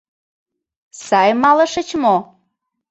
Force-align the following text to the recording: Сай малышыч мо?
Сай 1.05 1.29
малышыч 1.41 1.89
мо? 2.03 2.15